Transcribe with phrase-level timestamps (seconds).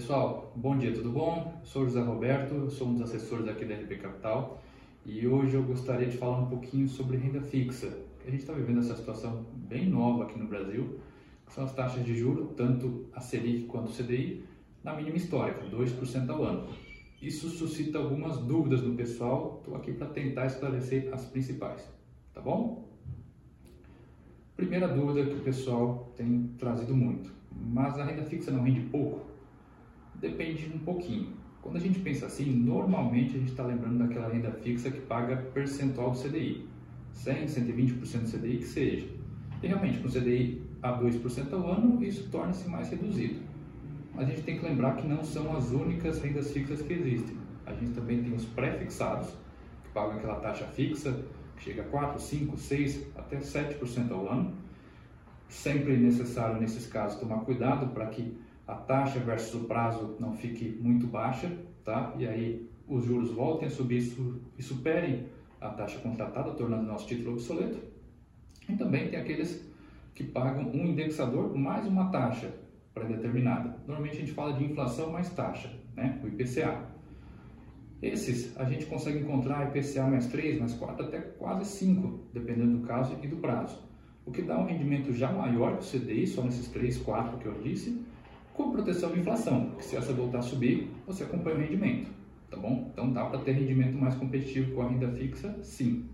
[0.00, 1.60] Pessoal, bom dia, tudo bom?
[1.62, 4.62] Sou José Roberto, sou um dos assessores aqui da RP Capital
[5.04, 7.98] e hoje eu gostaria de falar um pouquinho sobre renda fixa.
[8.26, 10.98] A gente está vivendo essa situação bem nova aqui no Brasil,
[11.44, 14.42] que são as taxas de juros, tanto a Selic quanto o CDI,
[14.82, 16.68] na mínima histórica, 2% ao ano.
[17.20, 21.86] Isso suscita algumas dúvidas no pessoal, estou aqui para tentar esclarecer as principais,
[22.32, 22.88] tá bom?
[24.56, 29.29] Primeira dúvida que o pessoal tem trazido muito, mas a renda fixa não rende pouco?
[30.14, 31.34] Depende um pouquinho.
[31.62, 35.36] Quando a gente pensa assim, normalmente a gente está lembrando daquela renda fixa que paga
[35.36, 36.66] percentual do CDI.
[37.12, 39.06] 100, 120% do CDI que seja.
[39.62, 43.40] E realmente, com o CDI a 2% ao ano, isso torna-se mais reduzido.
[44.14, 47.36] Mas a gente tem que lembrar que não são as únicas rendas fixas que existem.
[47.66, 51.24] A gente também tem os pré-fixados, que pagam aquela taxa fixa,
[51.56, 54.54] que chega a 4, 5, 6, até 7% ao ano.
[55.48, 58.34] Sempre necessário, nesses casos, tomar cuidado para que
[58.70, 61.50] a taxa versus o prazo não fique muito baixa,
[61.84, 62.14] tá?
[62.16, 63.98] E aí os juros voltem a subir
[64.56, 65.26] e superem
[65.60, 67.80] a taxa contratada, tornando nosso título obsoleto.
[68.68, 69.68] E também tem aqueles
[70.14, 72.54] que pagam um indexador mais uma taxa
[72.94, 73.76] pré-determinada.
[73.88, 76.20] Normalmente a gente fala de inflação mais taxa, né?
[76.22, 76.90] o IPCA.
[78.00, 82.86] Esses a gente consegue encontrar IPCA mais 3, mais 4, até quase 5, dependendo do
[82.86, 83.78] caso e do prazo.
[84.24, 87.46] O que dá um rendimento já maior que o CDI, só nesses 3, 4 que
[87.46, 88.04] eu disse,
[88.54, 92.10] com proteção de inflação, que se essa voltar a subir, você acompanha o rendimento,
[92.50, 92.90] tá bom?
[92.92, 96.06] Então dá para ter rendimento mais competitivo com a renda fixa, sim.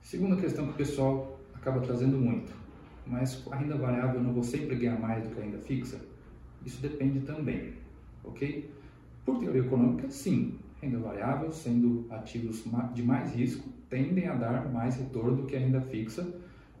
[0.00, 2.52] Segunda questão que o pessoal acaba trazendo muito,
[3.06, 6.00] mas a renda variável eu não vou sempre ganhar mais do que a renda fixa?
[6.64, 7.74] Isso depende também,
[8.22, 8.70] ok?
[9.24, 14.96] Por teoria econômica, sim, renda variável, sendo ativos de mais risco, tendem a dar mais
[14.96, 16.26] retorno do que a renda fixa,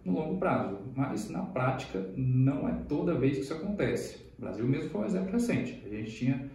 [0.04, 4.24] no longo prazo, mas na prática não é toda vez que isso acontece.
[4.38, 5.82] O Brasil mesmo foi um exemplo recente.
[5.84, 6.50] A gente tinha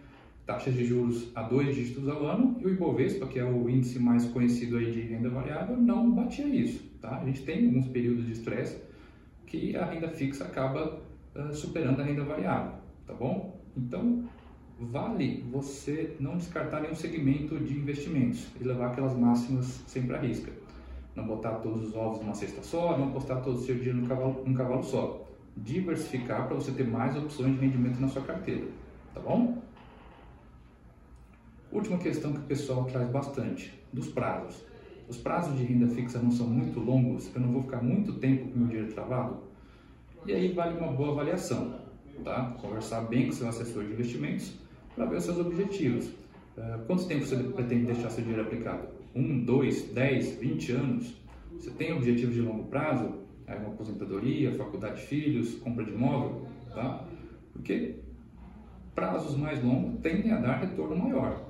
[0.46, 3.98] taxas de juros a dois dígitos ao ano e o Ibovespa, que é o índice
[3.98, 6.88] mais conhecido aí de renda variável, não batia isso.
[7.00, 7.18] Tá?
[7.20, 8.82] A gente tem alguns períodos de estresse
[9.46, 11.02] que a renda fixa acaba
[11.34, 12.72] uh, superando a renda variável,
[13.06, 13.60] tá bom?
[13.76, 14.24] Então,
[14.78, 20.52] vale você não descartar nenhum segmento de investimentos e levar aquelas máximas sempre à risca
[21.14, 24.06] não botar todos os ovos numa cesta só, não postar todo o seu dinheiro num
[24.06, 25.26] cavalo, num cavalo só.
[25.56, 28.66] Diversificar para você ter mais opções de rendimento na sua carteira,
[29.12, 29.58] tá bom?
[31.72, 34.64] Última questão que o pessoal traz bastante, dos prazos.
[35.08, 38.48] Os prazos de renda fixa não são muito longos, eu não vou ficar muito tempo
[38.48, 39.38] com meu dinheiro travado.
[40.26, 41.74] E aí vale uma boa avaliação,
[42.22, 42.54] tá?
[42.60, 44.54] Conversar bem com seu assessor de investimentos
[44.94, 46.06] para ver os seus objetivos.
[46.56, 48.99] Uh, quanto tempo você pretende deixar seu dinheiro aplicado?
[49.14, 51.14] Um, dois, dez, vinte anos,
[51.52, 56.42] você tem objetivos de longo prazo, é uma aposentadoria, faculdade de filhos, compra de imóvel,
[56.74, 57.04] tá?
[57.52, 57.96] Porque
[58.94, 61.48] prazos mais longos tendem a dar retorno maior,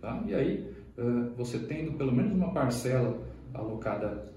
[0.00, 0.22] tá?
[0.26, 0.74] E aí,
[1.36, 3.22] você tendo pelo menos uma parcela
[3.54, 4.32] alocada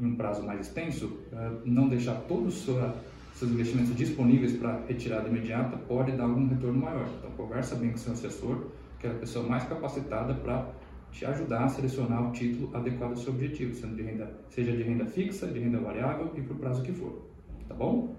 [0.00, 1.18] em um prazo mais extenso,
[1.64, 2.94] não deixar todos os
[3.34, 7.08] seus investimentos disponíveis para retirada imediata pode dar algum retorno maior.
[7.18, 8.66] Então, conversa bem com seu assessor,
[8.98, 10.70] que é a pessoa mais capacitada para
[11.16, 14.82] te ajudar a selecionar o título adequado ao seu objetivo, sendo de renda, seja de
[14.82, 17.22] renda fixa, de renda variável e para o prazo que for.
[17.66, 18.14] Tá bom?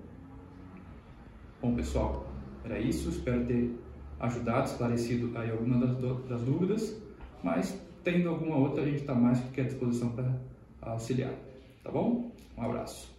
[1.62, 2.28] Bom, pessoal,
[2.66, 3.10] era isso.
[3.10, 3.72] Espero ter
[4.20, 7.00] ajudado, esclarecido aí algumas das, das dúvidas,
[7.44, 10.34] mas tendo alguma outra, a gente está mais que à disposição para
[10.82, 11.34] auxiliar.
[11.84, 12.32] Tá bom?
[12.58, 13.17] Um abraço.